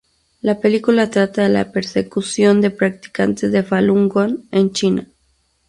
La 0.41 0.59
película 0.59 1.11
trata 1.11 1.43
de 1.43 1.49
la 1.49 1.71
persecución 1.71 2.59
de 2.59 2.71
practicantes 2.71 3.51
de 3.51 3.61
Falun 3.61 4.09
Gong 4.09 4.45
en 4.51 4.71
China. 4.71 5.07